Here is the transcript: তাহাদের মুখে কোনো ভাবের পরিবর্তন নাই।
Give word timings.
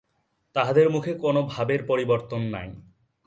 তাহাদের 0.55 0.87
মুখে 0.89 1.11
কোনো 1.13 1.39
ভাবের 1.43 1.81
পরিবর্তন 1.83 2.41
নাই। 2.51 2.69